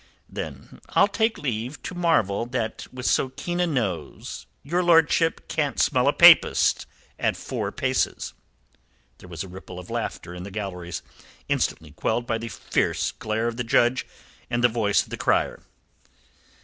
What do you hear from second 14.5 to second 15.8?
the voice of the crier.